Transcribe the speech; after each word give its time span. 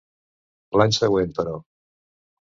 L'any 0.81 0.95
següent, 0.97 1.35
però. 1.41 1.53